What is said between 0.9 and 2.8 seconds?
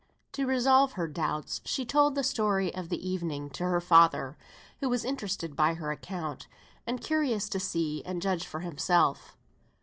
her doubts, she told the history